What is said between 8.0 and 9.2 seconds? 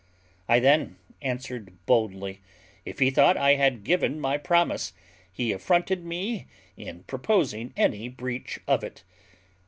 breach of it.